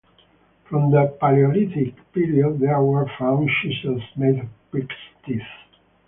[0.67, 5.43] From the paleolithic period there were found chisels made of pigs teeth.